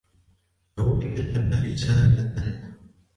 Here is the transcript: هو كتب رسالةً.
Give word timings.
هو 0.79 0.99
كتب 0.99 1.53
رسالةً. 1.63 2.71